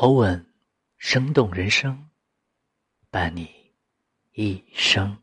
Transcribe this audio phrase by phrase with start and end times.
[0.00, 0.46] 欧文，
[0.96, 2.08] 生动人生，
[3.10, 3.50] 伴你
[4.32, 5.20] 一生。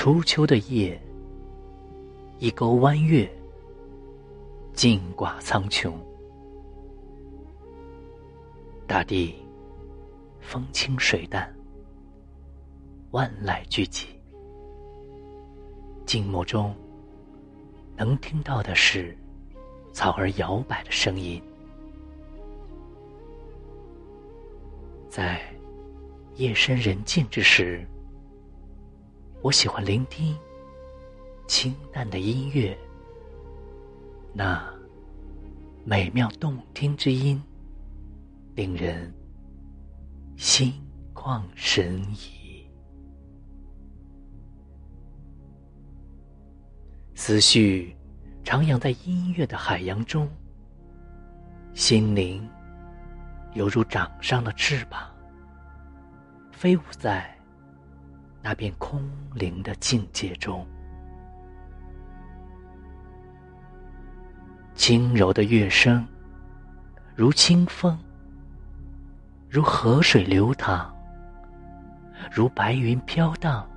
[0.00, 0.96] 初秋的夜，
[2.38, 3.28] 一钩弯月，
[4.72, 5.92] 静挂苍穹。
[8.86, 9.34] 大地
[10.40, 11.52] 风轻水淡，
[13.10, 14.04] 万籁俱寂。
[16.06, 16.72] 静默中，
[17.96, 19.18] 能听到的是
[19.92, 21.42] 草儿摇摆的声音。
[25.08, 25.42] 在
[26.36, 27.84] 夜深人静之时。
[29.40, 30.36] 我喜欢聆听
[31.46, 32.76] 清淡的音乐，
[34.34, 34.68] 那
[35.84, 37.40] 美妙动听之音，
[38.56, 39.14] 令人
[40.36, 40.74] 心
[41.14, 42.68] 旷神怡。
[47.14, 47.96] 思绪
[48.44, 50.28] 徜徉在音乐的海洋中，
[51.74, 52.46] 心灵
[53.54, 55.08] 犹如掌上的翅膀，
[56.50, 57.37] 飞舞在。
[58.48, 60.66] 那片空灵的境界中，
[64.74, 66.02] 轻柔的乐声，
[67.14, 67.98] 如清风，
[69.50, 70.90] 如河水流淌，
[72.32, 73.68] 如白云飘荡，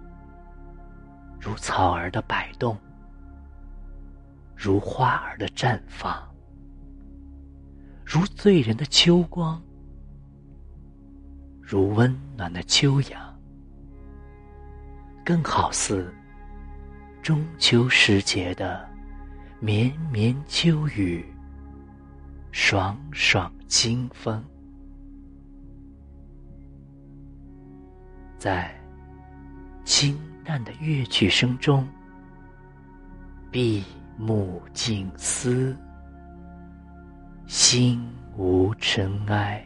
[1.38, 2.78] 如草儿的摆动，
[4.56, 6.18] 如花儿的绽放，
[8.06, 9.62] 如醉人的秋光，
[11.62, 13.31] 如温暖的秋阳。
[15.24, 16.14] 更好似
[17.22, 18.90] 中秋时节的
[19.60, 21.26] 绵绵秋雨，
[22.52, 24.44] 爽爽清风，
[28.38, 28.74] 在
[29.86, 31.88] 清淡的乐曲声中，
[33.52, 33.84] 闭
[34.18, 35.78] 目静思，
[37.46, 38.04] 心
[38.36, 39.64] 无尘埃。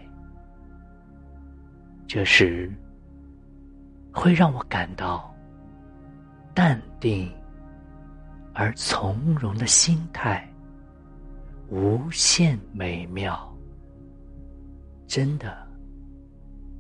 [2.07, 2.72] 这时，
[4.13, 5.34] 会让我感到。
[6.55, 7.29] 淡定
[8.53, 10.49] 而从容的心态，
[11.67, 13.53] 无限美妙，
[15.05, 15.67] 真的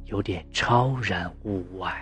[0.05, 1.93] 有点超然物外。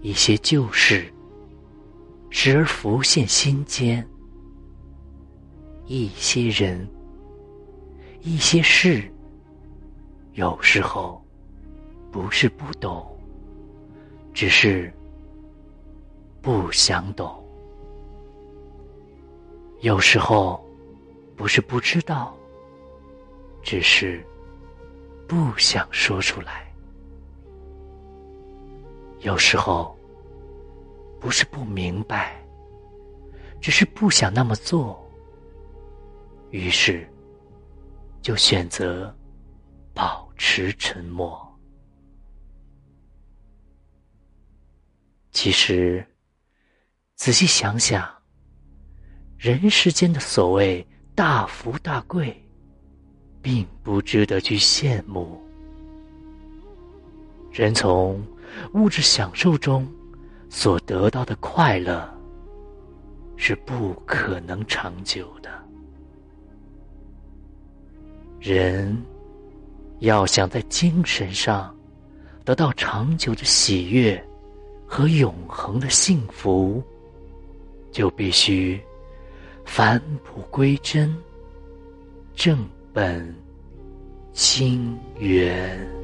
[0.00, 1.12] 一些旧事
[2.30, 4.06] 时而浮现心间，
[5.86, 6.88] 一些人，
[8.20, 9.12] 一些事，
[10.34, 11.25] 有时候。
[12.16, 13.06] 不是不懂，
[14.32, 14.90] 只是
[16.40, 17.44] 不想懂。
[19.82, 20.64] 有时候
[21.36, 22.34] 不是不知道，
[23.62, 24.26] 只是
[25.28, 26.72] 不想说出来。
[29.20, 29.94] 有时候
[31.20, 32.42] 不是不明白，
[33.60, 35.06] 只是不想那么做。
[36.48, 37.06] 于是
[38.22, 39.14] 就选择
[39.92, 41.45] 保持沉默。
[45.36, 46.02] 其实，
[47.14, 48.08] 仔细想想，
[49.36, 52.34] 人世间的所谓大富大贵，
[53.42, 55.38] 并不值得去羡慕。
[57.52, 58.26] 人从
[58.72, 59.86] 物质享受中
[60.48, 62.08] 所得到的快乐，
[63.36, 65.50] 是不可能长久的。
[68.40, 68.96] 人
[69.98, 71.76] 要想在精神上
[72.42, 74.18] 得到长久的喜悦。
[74.86, 76.82] 和永恒的幸福，
[77.90, 78.80] 就必须
[79.64, 81.14] 返璞归真，
[82.34, 83.34] 正本
[84.32, 85.95] 清源。